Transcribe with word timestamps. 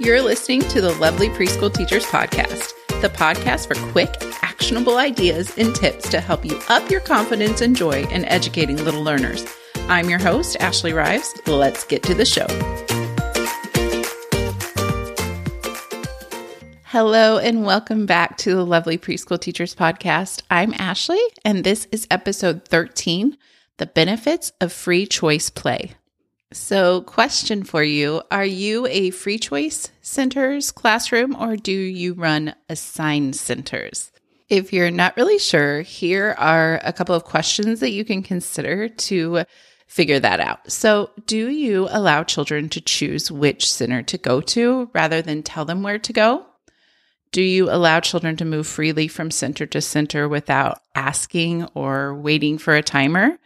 You're 0.00 0.22
listening 0.22 0.60
to 0.68 0.80
the 0.80 0.92
Lovely 0.92 1.28
Preschool 1.28 1.74
Teachers 1.74 2.06
Podcast, 2.06 2.72
the 3.02 3.08
podcast 3.08 3.66
for 3.66 3.74
quick, 3.90 4.08
actionable 4.42 4.96
ideas 4.96 5.52
and 5.58 5.74
tips 5.74 6.08
to 6.10 6.20
help 6.20 6.44
you 6.44 6.56
up 6.68 6.88
your 6.88 7.00
confidence 7.00 7.62
and 7.62 7.74
joy 7.74 8.04
in 8.04 8.24
educating 8.26 8.76
little 8.76 9.02
learners. 9.02 9.44
I'm 9.88 10.08
your 10.08 10.20
host, 10.20 10.56
Ashley 10.60 10.92
Reeves. 10.92 11.34
Let's 11.48 11.82
get 11.82 12.04
to 12.04 12.14
the 12.14 12.24
show. 12.24 12.46
Hello, 16.84 17.38
and 17.38 17.66
welcome 17.66 18.06
back 18.06 18.38
to 18.38 18.54
the 18.54 18.64
Lovely 18.64 18.98
Preschool 18.98 19.40
Teachers 19.40 19.74
Podcast. 19.74 20.42
I'm 20.48 20.74
Ashley, 20.74 21.20
and 21.44 21.64
this 21.64 21.88
is 21.90 22.06
episode 22.08 22.64
13 22.66 23.36
The 23.78 23.86
Benefits 23.86 24.52
of 24.60 24.72
Free 24.72 25.06
Choice 25.06 25.50
Play. 25.50 25.94
So, 26.52 27.02
question 27.02 27.62
for 27.62 27.82
you 27.82 28.22
Are 28.30 28.44
you 28.44 28.86
a 28.86 29.10
free 29.10 29.38
choice 29.38 29.90
centers 30.00 30.70
classroom 30.70 31.36
or 31.36 31.56
do 31.56 31.72
you 31.72 32.14
run 32.14 32.54
assigned 32.70 33.36
centers? 33.36 34.10
If 34.48 34.72
you're 34.72 34.90
not 34.90 35.16
really 35.18 35.38
sure, 35.38 35.82
here 35.82 36.34
are 36.38 36.80
a 36.82 36.94
couple 36.94 37.14
of 37.14 37.24
questions 37.24 37.80
that 37.80 37.90
you 37.90 38.02
can 38.02 38.22
consider 38.22 38.88
to 38.88 39.44
figure 39.86 40.20
that 40.20 40.40
out. 40.40 40.72
So, 40.72 41.10
do 41.26 41.50
you 41.50 41.86
allow 41.90 42.24
children 42.24 42.70
to 42.70 42.80
choose 42.80 43.30
which 43.30 43.70
center 43.70 44.02
to 44.04 44.16
go 44.16 44.40
to 44.40 44.90
rather 44.94 45.20
than 45.20 45.42
tell 45.42 45.66
them 45.66 45.82
where 45.82 45.98
to 45.98 46.12
go? 46.14 46.46
Do 47.30 47.42
you 47.42 47.70
allow 47.70 48.00
children 48.00 48.36
to 48.36 48.46
move 48.46 48.66
freely 48.66 49.06
from 49.06 49.30
center 49.30 49.66
to 49.66 49.82
center 49.82 50.26
without 50.26 50.80
asking 50.94 51.64
or 51.74 52.14
waiting 52.14 52.56
for 52.56 52.74
a 52.74 52.82
timer? 52.82 53.38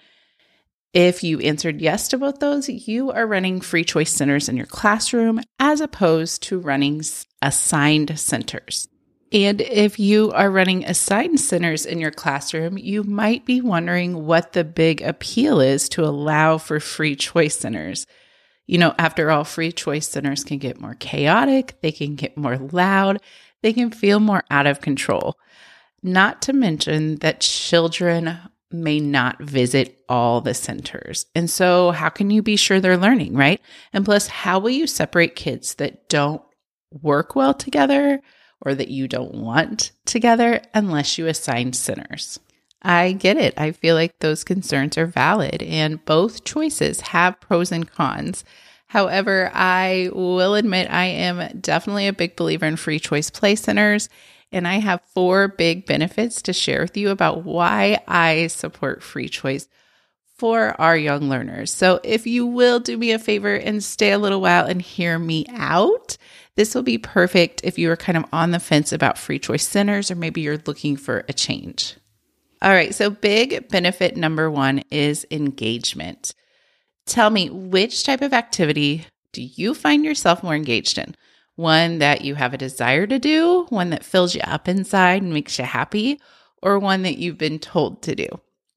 If 0.92 1.24
you 1.24 1.40
answered 1.40 1.80
yes 1.80 2.08
to 2.08 2.18
both 2.18 2.38
those, 2.38 2.68
you 2.68 3.10
are 3.10 3.26
running 3.26 3.62
free 3.62 3.84
choice 3.84 4.12
centers 4.12 4.48
in 4.48 4.58
your 4.58 4.66
classroom 4.66 5.40
as 5.58 5.80
opposed 5.80 6.42
to 6.44 6.60
running 6.60 7.02
assigned 7.40 8.18
centers. 8.18 8.88
And 9.32 9.62
if 9.62 9.98
you 9.98 10.30
are 10.32 10.50
running 10.50 10.84
assigned 10.84 11.40
centers 11.40 11.86
in 11.86 11.98
your 11.98 12.10
classroom, 12.10 12.76
you 12.76 13.02
might 13.02 13.46
be 13.46 13.62
wondering 13.62 14.26
what 14.26 14.52
the 14.52 14.64
big 14.64 15.00
appeal 15.00 15.60
is 15.62 15.88
to 15.90 16.04
allow 16.04 16.58
for 16.58 16.78
free 16.78 17.16
choice 17.16 17.58
centers. 17.58 18.06
You 18.66 18.76
know, 18.76 18.94
after 18.98 19.30
all, 19.30 19.44
free 19.44 19.72
choice 19.72 20.06
centers 20.06 20.44
can 20.44 20.58
get 20.58 20.80
more 20.80 20.94
chaotic, 20.94 21.80
they 21.80 21.92
can 21.92 22.14
get 22.14 22.36
more 22.36 22.58
loud, 22.58 23.22
they 23.62 23.72
can 23.72 23.90
feel 23.90 24.20
more 24.20 24.44
out 24.50 24.66
of 24.66 24.82
control. 24.82 25.38
Not 26.02 26.42
to 26.42 26.52
mention 26.52 27.16
that 27.16 27.40
children 27.40 28.38
may 28.72 29.00
not 29.00 29.40
visit 29.42 29.98
all 30.08 30.40
the 30.40 30.54
centers. 30.54 31.26
And 31.34 31.48
so, 31.48 31.90
how 31.90 32.08
can 32.08 32.30
you 32.30 32.42
be 32.42 32.56
sure 32.56 32.80
they're 32.80 32.96
learning, 32.96 33.34
right? 33.34 33.60
And 33.92 34.04
plus, 34.04 34.26
how 34.26 34.58
will 34.58 34.70
you 34.70 34.86
separate 34.86 35.36
kids 35.36 35.74
that 35.74 36.08
don't 36.08 36.42
work 36.90 37.34
well 37.34 37.54
together 37.54 38.20
or 38.60 38.74
that 38.74 38.88
you 38.88 39.08
don't 39.08 39.34
want 39.34 39.92
together 40.04 40.60
unless 40.74 41.18
you 41.18 41.26
assign 41.26 41.72
centers? 41.72 42.38
I 42.82 43.12
get 43.12 43.36
it. 43.36 43.54
I 43.56 43.72
feel 43.72 43.94
like 43.94 44.18
those 44.18 44.44
concerns 44.44 44.98
are 44.98 45.06
valid, 45.06 45.62
and 45.62 46.04
both 46.04 46.44
choices 46.44 47.00
have 47.00 47.40
pros 47.40 47.70
and 47.70 47.88
cons. 47.88 48.44
However, 48.88 49.50
I 49.54 50.10
will 50.12 50.54
admit 50.54 50.90
I 50.90 51.06
am 51.06 51.60
definitely 51.60 52.08
a 52.08 52.12
big 52.12 52.36
believer 52.36 52.66
in 52.66 52.76
free 52.76 52.98
choice 52.98 53.30
play 53.30 53.54
centers 53.54 54.08
and 54.52 54.68
I 54.68 54.78
have 54.78 55.00
four 55.14 55.48
big 55.48 55.86
benefits 55.86 56.42
to 56.42 56.52
share 56.52 56.82
with 56.82 56.96
you 56.96 57.10
about 57.10 57.44
why 57.44 58.00
I 58.06 58.48
support 58.48 59.02
free 59.02 59.28
choice 59.28 59.68
for 60.36 60.80
our 60.80 60.96
young 60.96 61.28
learners. 61.28 61.72
So, 61.72 62.00
if 62.02 62.26
you 62.26 62.46
will 62.46 62.80
do 62.80 62.96
me 62.96 63.12
a 63.12 63.18
favor 63.18 63.54
and 63.54 63.82
stay 63.82 64.12
a 64.12 64.18
little 64.18 64.40
while 64.40 64.66
and 64.66 64.82
hear 64.82 65.18
me 65.18 65.46
out, 65.50 66.16
this 66.56 66.74
will 66.74 66.82
be 66.82 66.98
perfect 66.98 67.60
if 67.64 67.78
you 67.78 67.90
are 67.90 67.96
kind 67.96 68.18
of 68.18 68.24
on 68.32 68.50
the 68.50 68.60
fence 68.60 68.92
about 68.92 69.18
free 69.18 69.38
choice 69.38 69.66
centers 69.66 70.10
or 70.10 70.16
maybe 70.16 70.40
you're 70.40 70.62
looking 70.66 70.96
for 70.96 71.24
a 71.28 71.32
change. 71.32 71.96
All 72.60 72.70
right, 72.70 72.94
so 72.94 73.10
big 73.10 73.68
benefit 73.68 74.16
number 74.16 74.50
one 74.50 74.84
is 74.90 75.26
engagement. 75.30 76.34
Tell 77.06 77.30
me 77.30 77.50
which 77.50 78.04
type 78.04 78.22
of 78.22 78.32
activity 78.32 79.06
do 79.32 79.42
you 79.42 79.74
find 79.74 80.04
yourself 80.04 80.42
more 80.42 80.54
engaged 80.54 80.98
in? 80.98 81.16
One 81.56 81.98
that 81.98 82.22
you 82.22 82.34
have 82.34 82.54
a 82.54 82.58
desire 82.58 83.06
to 83.06 83.18
do, 83.18 83.66
one 83.68 83.90
that 83.90 84.04
fills 84.04 84.34
you 84.34 84.40
up 84.42 84.68
inside 84.68 85.22
and 85.22 85.32
makes 85.32 85.58
you 85.58 85.64
happy, 85.64 86.20
or 86.62 86.78
one 86.78 87.02
that 87.02 87.18
you've 87.18 87.38
been 87.38 87.58
told 87.58 88.02
to 88.02 88.14
do. 88.14 88.26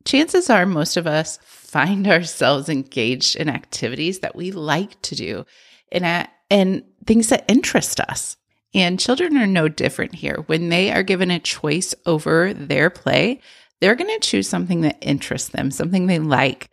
Chances 0.03 0.49
are 0.49 0.65
most 0.65 0.97
of 0.97 1.07
us 1.07 1.39
find 1.43 2.07
ourselves 2.07 2.69
engaged 2.69 3.35
in 3.35 3.49
activities 3.49 4.19
that 4.19 4.35
we 4.35 4.51
like 4.51 5.01
to 5.03 5.15
do 5.15 5.45
and, 5.91 6.05
at, 6.05 6.31
and 6.49 6.83
things 7.05 7.29
that 7.29 7.45
interest 7.47 7.99
us. 7.99 8.37
And 8.73 8.99
children 8.99 9.37
are 9.37 9.47
no 9.47 9.69
different 9.69 10.15
here. 10.15 10.43
When 10.47 10.67
they 10.67 10.91
are 10.91 11.03
given 11.03 11.31
a 11.31 11.39
choice 11.39 11.95
over 12.05 12.53
their 12.53 12.89
play, 12.89 13.39
they're 13.79 13.95
going 13.95 14.13
to 14.19 14.27
choose 14.27 14.49
something 14.49 14.81
that 14.81 14.97
interests 15.01 15.49
them, 15.49 15.71
something 15.71 16.07
they 16.07 16.19
like. 16.19 16.69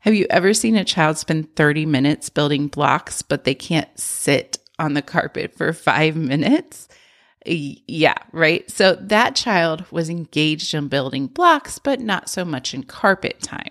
Have 0.00 0.14
you 0.14 0.26
ever 0.30 0.52
seen 0.52 0.76
a 0.76 0.84
child 0.84 1.16
spend 1.16 1.54
30 1.54 1.86
minutes 1.86 2.28
building 2.28 2.66
blocks, 2.66 3.22
but 3.22 3.44
they 3.44 3.54
can't 3.54 3.88
sit 3.98 4.58
on 4.78 4.94
the 4.94 5.02
carpet 5.02 5.54
for 5.56 5.72
five 5.72 6.16
minutes. 6.16 6.88
Yeah, 7.46 8.16
right. 8.32 8.68
So 8.70 8.94
that 8.94 9.36
child 9.36 9.84
was 9.90 10.08
engaged 10.08 10.72
in 10.74 10.88
building 10.88 11.26
blocks, 11.26 11.78
but 11.78 12.00
not 12.00 12.28
so 12.30 12.44
much 12.44 12.72
in 12.72 12.84
carpet 12.84 13.42
time. 13.42 13.70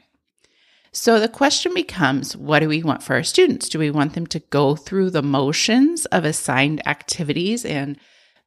So 0.91 1.19
the 1.19 1.27
question 1.27 1.73
becomes 1.73 2.37
what 2.37 2.59
do 2.59 2.69
we 2.69 2.83
want 2.83 3.01
for 3.01 3.15
our 3.15 3.23
students? 3.23 3.67
Do 3.67 3.79
we 3.79 3.89
want 3.89 4.13
them 4.13 4.27
to 4.27 4.39
go 4.39 4.75
through 4.75 5.09
the 5.09 5.23
motions 5.23 6.05
of 6.07 6.23
assigned 6.23 6.87
activities 6.87 7.65
and 7.65 7.97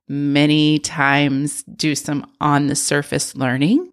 many 0.09 0.79
times 0.79 1.65
do 1.65 1.97
some 1.97 2.31
on 2.41 2.69
the 2.69 2.77
surface 2.77 3.35
learning? 3.35 3.93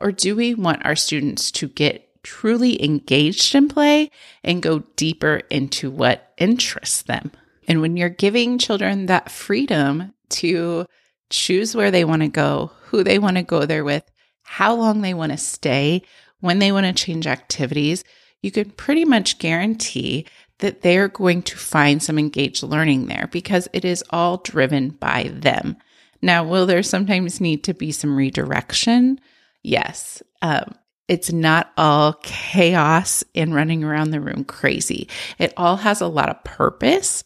Or 0.00 0.12
do 0.12 0.34
we 0.34 0.54
want 0.54 0.86
our 0.86 0.96
students 0.96 1.50
to 1.52 1.68
get 1.68 2.22
truly 2.22 2.82
engaged 2.82 3.54
in 3.54 3.68
play 3.68 4.10
and 4.42 4.62
go 4.62 4.78
deeper 4.96 5.42
into 5.50 5.90
what 5.90 6.32
interests 6.38 7.02
them? 7.02 7.32
And 7.70 7.80
when 7.80 7.96
you're 7.96 8.08
giving 8.08 8.58
children 8.58 9.06
that 9.06 9.30
freedom 9.30 10.12
to 10.30 10.86
choose 11.30 11.76
where 11.76 11.92
they 11.92 12.04
want 12.04 12.22
to 12.22 12.28
go, 12.28 12.72
who 12.86 13.04
they 13.04 13.20
want 13.20 13.36
to 13.36 13.44
go 13.44 13.64
there 13.64 13.84
with, 13.84 14.02
how 14.42 14.74
long 14.74 15.02
they 15.02 15.14
want 15.14 15.30
to 15.30 15.38
stay, 15.38 16.02
when 16.40 16.58
they 16.58 16.72
want 16.72 16.86
to 16.86 17.04
change 17.04 17.28
activities, 17.28 18.02
you 18.42 18.50
can 18.50 18.72
pretty 18.72 19.04
much 19.04 19.38
guarantee 19.38 20.26
that 20.58 20.82
they're 20.82 21.06
going 21.06 21.42
to 21.42 21.56
find 21.56 22.02
some 22.02 22.18
engaged 22.18 22.64
learning 22.64 23.06
there 23.06 23.28
because 23.30 23.68
it 23.72 23.84
is 23.84 24.02
all 24.10 24.38
driven 24.38 24.88
by 24.88 25.30
them. 25.32 25.76
Now, 26.20 26.42
will 26.42 26.66
there 26.66 26.82
sometimes 26.82 27.40
need 27.40 27.62
to 27.64 27.72
be 27.72 27.92
some 27.92 28.16
redirection? 28.16 29.20
Yes. 29.62 30.24
Um, 30.42 30.74
it's 31.06 31.30
not 31.30 31.70
all 31.76 32.14
chaos 32.14 33.22
and 33.36 33.54
running 33.54 33.84
around 33.84 34.10
the 34.10 34.20
room 34.20 34.42
crazy. 34.42 35.08
It 35.38 35.54
all 35.56 35.76
has 35.76 36.00
a 36.00 36.08
lot 36.08 36.30
of 36.30 36.42
purpose 36.42 37.22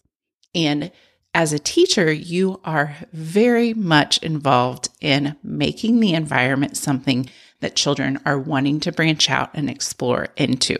and 0.55 0.91
as 1.35 1.53
a 1.53 1.59
teacher, 1.59 2.13
you 2.13 2.61
are 2.65 2.97
very 3.13 3.75
much 3.75 4.19
involved 4.19 4.89
in 5.01 5.37
making 5.43 5.99
the 5.99 6.15
environment 6.15 6.77
something 6.77 7.29
that 7.61 7.75
children 7.75 8.21
are 8.25 8.39
wanting 8.39 8.79
to 8.81 8.93
branch 8.93 9.29
out 9.29 9.51
and 9.53 9.69
explore 9.69 10.29
into. 10.37 10.79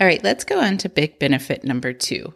All 0.00 0.06
right, 0.06 0.22
let's 0.22 0.44
go 0.44 0.60
on 0.60 0.78
to 0.78 0.88
big 0.88 1.18
benefit 1.18 1.64
number 1.64 1.92
two 1.92 2.34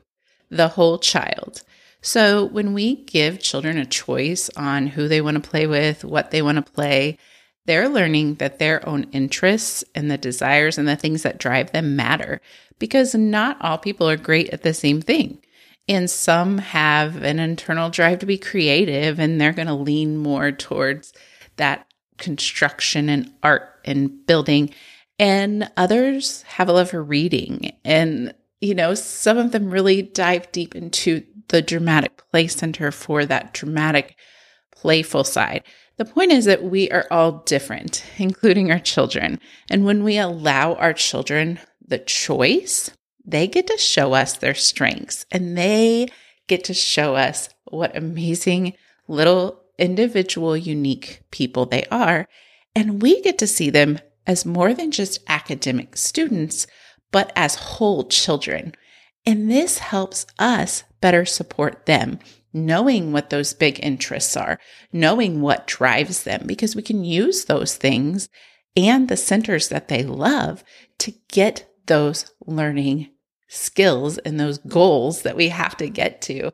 the 0.51 0.69
whole 0.69 0.99
child. 0.99 1.63
So, 2.03 2.45
when 2.45 2.75
we 2.75 2.97
give 2.97 3.39
children 3.39 3.79
a 3.79 3.87
choice 3.87 4.51
on 4.57 4.89
who 4.89 5.09
they 5.09 5.21
want 5.21 5.43
to 5.43 5.51
play 5.51 5.67
with, 5.67 6.05
what 6.05 6.31
they 6.31 6.43
want 6.43 6.57
to 6.57 6.73
play, 6.73 7.17
they're 7.65 7.89
learning 7.89 8.35
that 8.35 8.59
their 8.59 8.87
own 8.87 9.05
interests 9.13 9.85
and 9.95 10.11
the 10.11 10.19
desires 10.19 10.79
and 10.79 10.89
the 10.89 10.97
things 10.97 11.23
that 11.23 11.39
drive 11.39 11.71
them 11.71 11.95
matter 11.95 12.41
because 12.79 13.15
not 13.15 13.57
all 13.61 13.79
people 13.79 14.09
are 14.11 14.17
great 14.17 14.51
at 14.51 14.63
the 14.63 14.75
same 14.75 15.01
thing. 15.01 15.39
And 15.89 16.11
some 16.11 16.59
have 16.59 17.23
an 17.23 17.39
internal 17.39 17.91
drive 17.91 18.21
to 18.21 18.27
be 18.27 18.39
creative 18.39 19.19
and 19.19 19.41
they're 19.41 19.53
going 19.53 19.69
to 19.69 19.75
lean 19.75 20.17
more 20.17 20.53
towards 20.53 21.13
that 21.57 21.87
construction 22.19 23.09
and 23.09 23.33
art 23.43 23.81
and 23.85 24.27
building. 24.27 24.71
And 25.19 25.71
others 25.77 26.43
have 26.43 26.69
a 26.69 26.73
love 26.73 26.91
for 26.91 27.03
reading. 27.03 27.73
And, 27.85 28.33
you 28.61 28.75
know, 28.75 28.95
some 28.95 29.39
of 29.39 29.53
them 29.53 29.71
really 29.71 30.03
dive 30.03 30.51
deep 30.53 30.75
into 30.75 31.25
the 31.49 31.63
dramatic 31.63 32.23
play 32.31 32.47
center 32.47 32.91
for 32.91 33.27
that 33.27 33.53
dramatic, 33.53 34.17
playful 34.71 35.25
side. 35.25 35.65
The 35.99 36.05
point 36.05 36.33
is 36.33 36.47
that 36.47 36.65
we 36.65 36.91
are 36.91 37.07
all 37.11 37.43
different, 37.45 38.05
including 38.19 38.71
our 38.71 38.79
children. 38.79 39.41
And 39.69 39.85
when 39.85 40.05
we 40.05 40.17
allow 40.17 40.75
our 40.75 40.93
children 40.93 41.59
the 41.87 41.99
choice 41.99 42.91
they 43.25 43.47
get 43.47 43.67
to 43.69 43.79
show 43.79 44.15
us 44.15 44.37
their 44.37 44.55
strengths 44.55 45.27
and 45.31 45.57
they 45.57 46.09
get 46.49 46.65
to 46.65 46.75
show 46.75 47.15
us 47.15 47.49
what 47.65 47.97
amazing 47.97 48.75
little 49.09 49.63
individual, 49.79 50.57
unique 50.57 51.23
people 51.31 51.67
they 51.67 51.85
are. 51.91 52.27
And 52.75 53.03
we 53.03 53.21
get 53.23 53.39
to 53.39 53.47
see 53.47 53.71
them 53.71 53.99
as 54.27 54.47
more 54.47 54.75
than 54.75 54.91
just 54.91 55.21
academic 55.29 55.97
students, 55.97 56.67
but 57.11 57.33
as 57.37 57.55
whole 57.55 58.05
children. 58.05 58.75
And 59.27 59.51
this 59.51 59.79
helps 59.79 60.27
us 60.39 60.85
better 61.01 61.25
support 61.25 61.87
them 61.87 62.19
knowing 62.53 63.13
what 63.13 63.31
those 63.31 63.55
big 63.55 63.81
interests 63.83 64.37
are, 64.37 64.59
knowing 64.93 65.41
what 65.41 65.67
drives 65.67 66.25
them, 66.25 66.43
because 66.47 66.77
we 66.77 66.83
can 66.83 67.05
use 67.05 67.47
those 67.47 67.77
things 67.77 68.29
and 68.77 69.09
the 69.09 69.17
centers 69.17 69.69
that 69.69 69.89
they 69.89 70.03
love 70.03 70.63
to 70.99 71.13
get 71.29 71.69
those 71.87 72.33
learning 72.47 73.09
skills 73.53 74.17
and 74.19 74.41
those 74.41 74.59
goals 74.59 75.23
that 75.23 75.37
we 75.37 75.51
have 75.51 75.77
to 75.77 75.91
get 75.91 76.23
to 76.23 76.51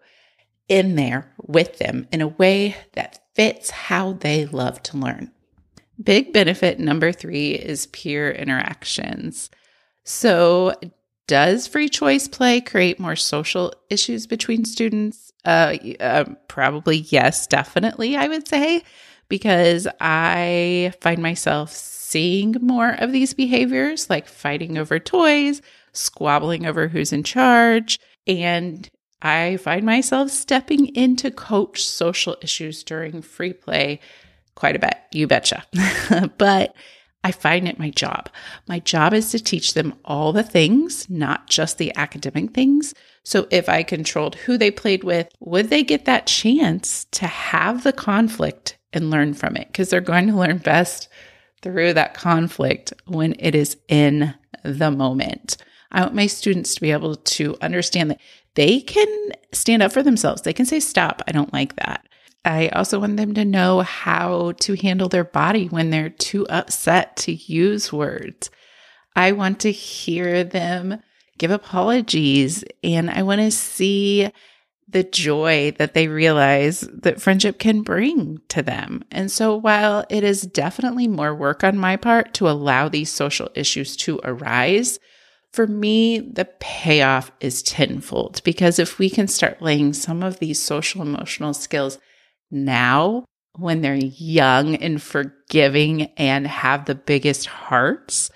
in 0.69 0.97
there 0.97 1.33
with 1.39 1.79
them 1.79 2.09
in 2.13 2.21
a 2.21 2.29
way 2.29 2.77
that 2.95 3.21
fits 3.35 3.71
how 3.71 4.15
they 4.15 4.47
love 4.47 4.83
to 4.83 4.97
learn. 4.97 5.31
Big 6.03 6.33
benefit 6.33 6.81
number 6.81 7.13
three 7.13 7.53
is 7.53 7.87
peer 7.87 8.31
interactions. 8.31 9.49
So, 10.05 10.75
does 11.29 11.67
free 11.67 11.89
choice 11.89 12.27
play 12.27 12.61
create 12.61 12.99
more 12.99 13.17
social 13.17 13.73
issues 13.91 14.27
between 14.27 14.65
students? 14.65 15.33
Uh, 15.45 15.77
uh, 16.01 16.25
probably 16.49 16.99
yes, 16.99 17.47
definitely, 17.47 18.17
I 18.17 18.29
would 18.29 18.49
say, 18.49 18.83
because 19.29 19.87
I 20.01 20.93
find 21.01 21.23
myself 21.23 21.73
seeing 21.73 22.57
more 22.61 22.91
of 22.91 23.13
these 23.13 23.35
behaviors 23.35 24.09
like 24.09 24.27
fighting 24.27 24.79
over 24.79 24.99
toys, 24.99 25.61
squabbling 25.93 26.67
over 26.67 26.89
who's 26.89 27.13
in 27.13 27.23
charge, 27.23 27.99
and 28.27 28.89
I 29.23 29.57
find 29.57 29.85
myself 29.85 30.31
stepping 30.31 30.87
in 30.89 31.17
to 31.17 31.31
coach 31.31 31.85
social 31.85 32.37
issues 32.43 32.85
during 32.85 33.23
free 33.23 33.53
play 33.53 34.01
quite 34.55 34.77
a 34.77 34.81
bit, 34.81 34.97
you 35.13 35.27
betcha. 35.27 35.65
but 36.39 36.75
I 37.25 37.33
find 37.33 37.69
it 37.69 37.79
my 37.79 37.91
job. 37.91 38.31
My 38.69 38.79
job 38.79 39.13
is 39.13 39.31
to 39.31 39.41
teach 39.41 39.75
them 39.75 39.95
all 40.05 40.33
the 40.33 40.43
things, 40.43 41.09
not 41.11 41.49
just 41.49 41.79
the 41.79 41.95
academic 41.97 42.53
things. 42.55 42.95
So 43.25 43.49
if 43.51 43.69
I 43.69 43.83
controlled 43.83 44.37
who 44.37 44.57
they 44.57 44.71
played 44.71 45.05
with, 45.05 45.29
would 45.41 45.69
they 45.69 45.83
get 45.83 46.05
that 46.05 46.27
chance 46.27 47.07
to 47.13 47.27
have 47.27 47.83
the 47.83 47.93
conflict 47.93 48.79
and 48.93 49.11
learn 49.11 49.35
from 49.35 49.57
it? 49.57 49.67
Because 49.67 49.91
they're 49.91 50.01
going 50.01 50.29
to 50.29 50.37
learn 50.37 50.59
best 50.59 51.09
through 51.61 51.93
that 51.95 52.15
conflict 52.15 52.93
when 53.07 53.35
it 53.39 53.55
is 53.55 53.77
in 53.89 54.35
the 54.63 54.91
moment. 54.91 55.57
I 55.91 56.03
want 56.03 56.15
my 56.15 56.27
students 56.27 56.75
to 56.75 56.81
be 56.81 56.93
able 56.93 57.17
to 57.17 57.57
understand 57.61 58.11
that 58.11 58.21
they 58.55 58.81
can 58.81 59.33
stand 59.53 59.83
up 59.83 59.93
for 59.93 60.03
themselves. 60.03 60.43
They 60.43 60.53
can 60.53 60.67
say, 60.67 60.81
Stop, 60.81 61.23
I 61.27 61.33
don't 61.33 61.53
like 61.53 61.77
that. 61.77 62.07
I 62.45 62.69
also 62.69 63.01
want 63.01 63.17
them 63.17 63.35
to 63.35 63.45
know 63.45 63.81
how 63.81 64.53
to 64.61 64.75
handle 64.75 65.09
their 65.09 65.25
body 65.25 65.67
when 65.67 65.91
they're 65.91 66.09
too 66.09 66.47
upset 66.49 67.17
to 67.19 67.33
use 67.33 67.93
words. 67.93 68.51
I 69.17 69.33
want 69.33 69.61
to 69.61 69.73
hear 69.73 70.45
them 70.45 71.03
give 71.39 71.51
apologies 71.51 72.65
and 72.83 73.11
I 73.11 73.23
want 73.23 73.41
to 73.41 73.51
see 73.51 74.31
the 74.89 75.05
joy 75.05 75.73
that 75.79 75.93
they 75.93 76.09
realize 76.09 76.81
that 76.81 77.21
friendship 77.21 77.59
can 77.59 77.83
bring 77.83 78.41
to 78.49 78.63
them. 78.63 79.05
And 79.11 79.31
so, 79.31 79.55
while 79.55 80.07
it 80.09 80.25
is 80.25 80.43
definitely 80.43 81.07
more 81.07 81.35
work 81.35 81.63
on 81.63 81.77
my 81.77 81.97
part 81.97 82.33
to 82.35 82.49
allow 82.49 82.89
these 82.89 83.13
social 83.13 83.51
issues 83.55 83.97
to 83.99 84.19
arise, 84.25 84.99
for 85.53 85.67
me, 85.67 86.19
the 86.19 86.45
payoff 86.61 87.31
is 87.41 87.63
tenfold 87.63 88.43
because 88.45 88.79
if 88.79 88.99
we 88.99 89.11
can 89.11 89.29
start 89.29 89.63
laying 89.63 89.93
some 89.93 90.23
of 90.23 90.39
these 90.39 90.61
social 90.61 91.03
emotional 91.03 91.55
skills 91.55 91.99
now 92.51 93.25
when 93.57 93.81
they're 93.81 93.95
young 93.95 94.77
and 94.77 95.03
forgiving 95.03 96.03
and 96.17 96.47
have 96.47 96.85
the 96.85 96.95
biggest 96.95 97.47
hearts, 97.47 98.31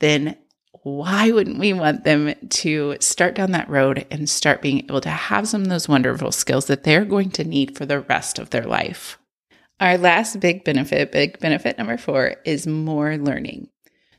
then 0.00 0.36
why 0.82 1.30
wouldn't 1.30 1.58
we 1.58 1.72
want 1.72 2.04
them 2.04 2.34
to 2.48 2.96
start 3.00 3.34
down 3.34 3.52
that 3.52 3.68
road 3.68 4.06
and 4.10 4.28
start 4.28 4.62
being 4.62 4.78
able 4.80 5.00
to 5.00 5.10
have 5.10 5.48
some 5.48 5.62
of 5.62 5.68
those 5.68 5.88
wonderful 5.88 6.32
skills 6.32 6.66
that 6.66 6.84
they're 6.84 7.04
going 7.04 7.30
to 7.30 7.44
need 7.44 7.76
for 7.76 7.86
the 7.86 8.00
rest 8.00 8.38
of 8.38 8.50
their 8.50 8.64
life? 8.64 9.18
Our 9.78 9.98
last 9.98 10.40
big 10.40 10.64
benefit, 10.64 11.12
big 11.12 11.38
benefit 11.38 11.76
number 11.76 11.98
four, 11.98 12.36
is 12.44 12.66
more 12.66 13.16
learning. 13.16 13.68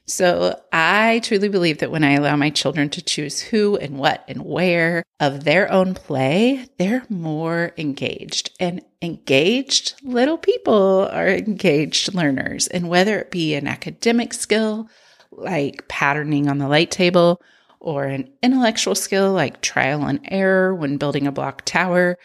So 0.10 0.60
I 0.72 1.20
truly 1.24 1.50
believe 1.50 1.80
that 1.80 1.92
when 1.92 2.04
I 2.06 2.14
allow 2.14 2.38
my 2.38 2.50
children 2.50 2.90
to 2.92 3.02
choose 3.02 3.42
who 3.42 3.76
and 3.76 3.98
what 4.00 4.24
and 4.30 4.42
where 4.44 5.04
of 5.20 5.44
their 5.44 5.70
own 5.70 5.94
play, 5.94 6.66
they're 6.78 7.06
more 7.10 7.74
engaged. 7.78 8.52
And 8.60 8.82
engaged 9.02 9.96
little 10.04 10.38
people 10.38 11.10
are 11.12 11.28
engaged 11.28 12.14
learners. 12.14 12.68
And 12.68 12.88
whether 12.88 13.20
it 13.20 13.32
be 13.32 13.54
an 13.54 13.68
academic 13.68 14.34
skill 14.34 14.90
like 15.32 15.88
patterning 15.90 16.48
on 16.48 16.58
the 16.58 16.70
light 16.70 16.90
table, 16.90 17.42
or 17.80 18.06
an 18.06 18.30
intellectual 18.42 18.96
skill 18.96 19.32
like 19.34 19.62
trial 19.62 20.06
and 20.06 20.20
error 20.26 20.74
when 20.74 20.98
building 20.98 21.28
a 21.28 21.32
block 21.32 21.64
tower, 21.64 22.18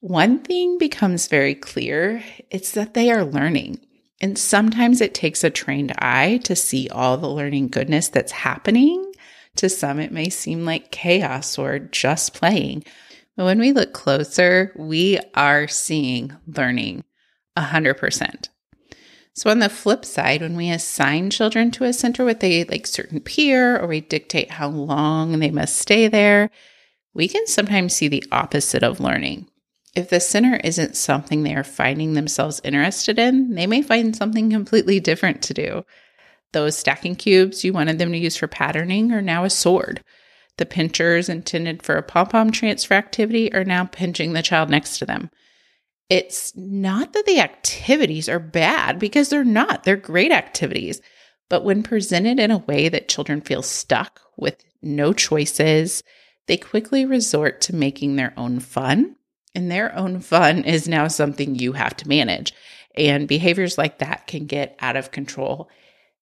one 0.00 0.38
thing 0.38 0.78
becomes 0.78 1.26
very 1.26 1.54
clear 1.54 2.22
it's 2.50 2.72
that 2.72 2.94
they 2.94 3.10
are 3.10 3.24
learning. 3.24 3.85
And 4.20 4.38
sometimes 4.38 5.00
it 5.00 5.14
takes 5.14 5.44
a 5.44 5.50
trained 5.50 5.92
eye 5.98 6.40
to 6.44 6.56
see 6.56 6.88
all 6.88 7.16
the 7.18 7.28
learning 7.28 7.68
goodness 7.68 8.08
that's 8.08 8.32
happening. 8.32 9.12
To 9.56 9.68
some, 9.68 10.00
it 10.00 10.12
may 10.12 10.30
seem 10.30 10.64
like 10.64 10.90
chaos 10.90 11.58
or 11.58 11.78
just 11.78 12.34
playing. 12.34 12.84
But 13.36 13.44
when 13.44 13.58
we 13.58 13.72
look 13.72 13.92
closer, 13.92 14.72
we 14.76 15.18
are 15.34 15.68
seeing 15.68 16.34
learning 16.46 17.04
100%. 17.58 18.48
So 19.34 19.50
on 19.50 19.58
the 19.58 19.68
flip 19.68 20.06
side, 20.06 20.40
when 20.40 20.56
we 20.56 20.70
assign 20.70 21.28
children 21.28 21.70
to 21.72 21.84
a 21.84 21.92
center 21.92 22.24
with 22.24 22.42
a 22.42 22.64
like 22.64 22.86
certain 22.86 23.20
peer 23.20 23.78
or 23.78 23.86
we 23.86 24.00
dictate 24.00 24.52
how 24.52 24.68
long 24.68 25.38
they 25.38 25.50
must 25.50 25.76
stay 25.76 26.08
there, 26.08 26.50
we 27.12 27.28
can 27.28 27.46
sometimes 27.46 27.94
see 27.94 28.08
the 28.08 28.24
opposite 28.32 28.82
of 28.82 28.98
learning. 28.98 29.46
If 29.96 30.10
the 30.10 30.20
center 30.20 30.60
isn't 30.62 30.94
something 30.94 31.42
they 31.42 31.54
are 31.54 31.64
finding 31.64 32.12
themselves 32.12 32.60
interested 32.62 33.18
in, 33.18 33.54
they 33.54 33.66
may 33.66 33.80
find 33.80 34.14
something 34.14 34.50
completely 34.50 35.00
different 35.00 35.40
to 35.44 35.54
do. 35.54 35.84
Those 36.52 36.76
stacking 36.76 37.16
cubes 37.16 37.64
you 37.64 37.72
wanted 37.72 37.98
them 37.98 38.12
to 38.12 38.18
use 38.18 38.36
for 38.36 38.46
patterning 38.46 39.10
are 39.12 39.22
now 39.22 39.44
a 39.44 39.50
sword. 39.50 40.04
The 40.58 40.66
pinchers 40.66 41.30
intended 41.30 41.82
for 41.82 41.96
a 41.96 42.02
pom 42.02 42.28
pom 42.28 42.50
transfer 42.50 42.92
activity 42.92 43.50
are 43.54 43.64
now 43.64 43.86
pinching 43.86 44.34
the 44.34 44.42
child 44.42 44.68
next 44.68 44.98
to 44.98 45.06
them. 45.06 45.30
It's 46.10 46.54
not 46.54 47.14
that 47.14 47.24
the 47.24 47.40
activities 47.40 48.28
are 48.28 48.38
bad 48.38 48.98
because 48.98 49.30
they're 49.30 49.44
not, 49.44 49.84
they're 49.84 49.96
great 49.96 50.30
activities. 50.30 51.00
But 51.48 51.64
when 51.64 51.82
presented 51.82 52.38
in 52.38 52.50
a 52.50 52.58
way 52.58 52.90
that 52.90 53.08
children 53.08 53.40
feel 53.40 53.62
stuck 53.62 54.20
with 54.36 54.62
no 54.82 55.14
choices, 55.14 56.02
they 56.48 56.58
quickly 56.58 57.06
resort 57.06 57.62
to 57.62 57.74
making 57.74 58.16
their 58.16 58.34
own 58.36 58.60
fun 58.60 59.16
and 59.56 59.70
their 59.70 59.96
own 59.96 60.20
fun 60.20 60.62
is 60.64 60.86
now 60.86 61.08
something 61.08 61.54
you 61.54 61.72
have 61.72 61.96
to 61.96 62.08
manage. 62.08 62.52
And 62.94 63.26
behaviors 63.26 63.78
like 63.78 63.98
that 63.98 64.26
can 64.26 64.46
get 64.46 64.76
out 64.80 64.96
of 64.96 65.10
control 65.10 65.68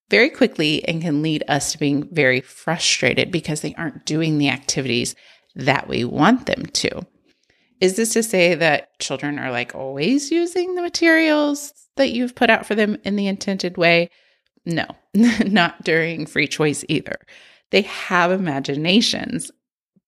very 0.08 0.30
quickly 0.30 0.86
and 0.86 1.02
can 1.02 1.20
lead 1.20 1.42
us 1.48 1.72
to 1.72 1.78
being 1.78 2.08
very 2.12 2.40
frustrated 2.40 3.32
because 3.32 3.60
they 3.60 3.74
aren't 3.74 4.06
doing 4.06 4.38
the 4.38 4.48
activities 4.48 5.14
that 5.56 5.88
we 5.88 6.04
want 6.04 6.46
them 6.46 6.64
to. 6.66 7.04
Is 7.80 7.96
this 7.96 8.12
to 8.12 8.22
say 8.22 8.54
that 8.54 8.98
children 9.00 9.38
are 9.38 9.50
like 9.50 9.74
always 9.74 10.30
using 10.30 10.74
the 10.74 10.82
materials 10.82 11.72
that 11.96 12.12
you've 12.12 12.34
put 12.34 12.50
out 12.50 12.66
for 12.66 12.74
them 12.74 12.96
in 13.04 13.16
the 13.16 13.26
intended 13.26 13.76
way? 13.76 14.10
No, 14.64 14.86
not 15.14 15.82
during 15.84 16.26
free 16.26 16.46
choice 16.46 16.84
either. 16.88 17.18
They 17.70 17.82
have 17.82 18.30
imaginations 18.30 19.50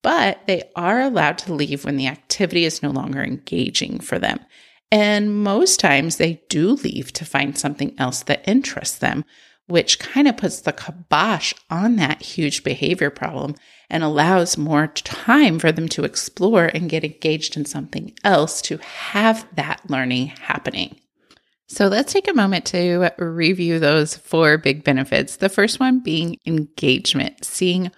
but 0.06 0.46
they 0.46 0.62
are 0.76 1.00
allowed 1.00 1.36
to 1.36 1.52
leave 1.52 1.84
when 1.84 1.96
the 1.96 2.06
activity 2.06 2.64
is 2.64 2.80
no 2.80 2.90
longer 2.90 3.24
engaging 3.24 3.98
for 3.98 4.20
them. 4.20 4.38
And 4.92 5.42
most 5.42 5.80
times 5.80 6.18
they 6.18 6.44
do 6.48 6.74
leave 6.74 7.12
to 7.14 7.24
find 7.24 7.58
something 7.58 7.92
else 7.98 8.22
that 8.22 8.46
interests 8.46 8.98
them, 8.98 9.24
which 9.66 9.98
kind 9.98 10.28
of 10.28 10.36
puts 10.36 10.60
the 10.60 10.72
kibosh 10.72 11.54
on 11.70 11.96
that 11.96 12.22
huge 12.22 12.62
behavior 12.62 13.10
problem 13.10 13.56
and 13.90 14.04
allows 14.04 14.56
more 14.56 14.86
time 14.86 15.58
for 15.58 15.72
them 15.72 15.88
to 15.88 16.04
explore 16.04 16.66
and 16.66 16.88
get 16.88 17.02
engaged 17.02 17.56
in 17.56 17.64
something 17.64 18.14
else 18.22 18.62
to 18.62 18.76
have 18.76 19.44
that 19.56 19.90
learning 19.90 20.28
happening. 20.28 21.00
So 21.66 21.88
let's 21.88 22.12
take 22.12 22.28
a 22.28 22.32
moment 22.32 22.64
to 22.66 23.10
review 23.18 23.80
those 23.80 24.14
four 24.14 24.56
big 24.56 24.84
benefits. 24.84 25.34
The 25.34 25.48
first 25.48 25.80
one 25.80 25.98
being 25.98 26.38
engagement, 26.46 27.44
seeing 27.44 27.90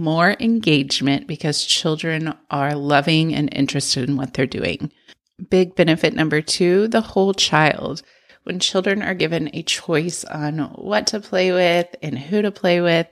more 0.00 0.36
engagement 0.40 1.26
because 1.26 1.64
children 1.64 2.34
are 2.50 2.74
loving 2.74 3.34
and 3.34 3.52
interested 3.54 4.08
in 4.08 4.16
what 4.16 4.34
they're 4.34 4.46
doing. 4.46 4.92
Big 5.50 5.74
benefit 5.74 6.14
number 6.14 6.40
two 6.40 6.88
the 6.88 7.00
whole 7.00 7.34
child. 7.34 8.02
When 8.44 8.60
children 8.60 9.02
are 9.02 9.14
given 9.14 9.50
a 9.54 9.62
choice 9.62 10.24
on 10.24 10.58
what 10.58 11.06
to 11.08 11.20
play 11.20 11.50
with 11.52 11.88
and 12.02 12.18
who 12.18 12.42
to 12.42 12.50
play 12.50 12.80
with, 12.80 13.06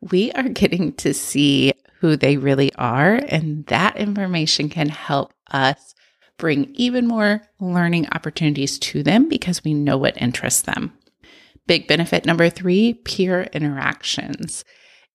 we 0.00 0.32
are 0.32 0.48
getting 0.48 0.92
to 0.94 1.12
see 1.12 1.72
who 2.00 2.16
they 2.16 2.36
really 2.36 2.72
are. 2.74 3.14
And 3.28 3.66
that 3.66 3.96
information 3.96 4.68
can 4.68 4.88
help 4.88 5.32
us 5.50 5.94
bring 6.38 6.72
even 6.74 7.06
more 7.06 7.42
learning 7.60 8.08
opportunities 8.12 8.78
to 8.78 9.02
them 9.02 9.28
because 9.28 9.64
we 9.64 9.74
know 9.74 9.96
what 9.96 10.20
interests 10.20 10.62
them. 10.62 10.92
Big 11.66 11.88
benefit 11.88 12.24
number 12.24 12.48
three 12.48 12.94
peer 12.94 13.48
interactions 13.52 14.64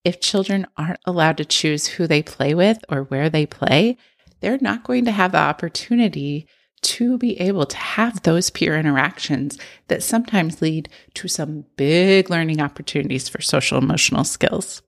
if 0.04 0.20
children 0.20 0.66
aren't 0.76 1.00
allowed 1.04 1.36
to 1.36 1.44
choose 1.44 1.86
who 1.86 2.06
they 2.06 2.22
play 2.22 2.54
with 2.54 2.84
or 2.88 3.04
where 3.04 3.30
they 3.30 3.46
play, 3.46 3.96
they're 4.40 4.58
not 4.60 4.84
going 4.84 5.04
to 5.04 5.12
have 5.12 5.32
the 5.32 5.38
opportunity 5.38 6.48
to 6.82 7.16
be 7.16 7.40
able 7.40 7.64
to 7.64 7.76
have 7.76 8.22
those 8.22 8.50
peer 8.50 8.76
interactions 8.76 9.56
that 9.86 10.02
sometimes 10.02 10.60
lead 10.60 10.88
to 11.14 11.28
some 11.28 11.64
big 11.76 12.28
learning 12.28 12.60
opportunities 12.60 13.28
for 13.28 13.40
social 13.40 13.78
emotional 13.78 14.24
skills. 14.24 14.82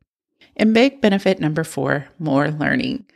And 0.56 0.74
big 0.74 1.00
benefit 1.00 1.40
number 1.40 1.64
four 1.64 2.08
more 2.18 2.50
learning. 2.50 3.06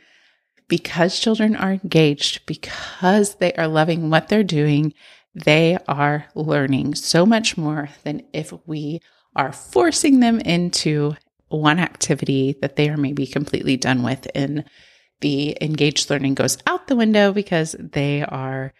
Because 0.69 1.19
children 1.19 1.55
are 1.55 1.73
engaged, 1.73 2.45
because 2.45 3.35
they 3.35 3.53
are 3.53 3.67
loving 3.67 4.09
what 4.09 4.29
they're 4.29 4.43
doing, 4.43 4.93
they 5.33 5.77
are 5.87 6.27
learning 6.35 6.95
so 6.95 7.25
much 7.25 7.57
more 7.57 7.89
than 8.03 8.23
if 8.33 8.53
we 8.65 9.01
are 9.35 9.51
forcing 9.51 10.19
them 10.19 10.39
into 10.39 11.15
one 11.49 11.79
activity 11.79 12.55
that 12.61 12.75
they 12.75 12.89
are 12.89 12.97
maybe 12.97 13.25
completely 13.27 13.77
done 13.77 14.03
with 14.03 14.27
and 14.33 14.63
the 15.21 15.57
engaged 15.61 16.09
learning 16.09 16.33
goes 16.33 16.57
out 16.65 16.87
the 16.87 16.95
window 16.95 17.33
because 17.33 17.75
they 17.77 18.23
are 18.23 18.73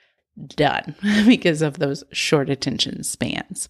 done 0.55 0.95
because 1.27 1.61
of 1.61 1.79
those 1.79 2.03
short 2.11 2.49
attention 2.49 3.03
spans. 3.03 3.69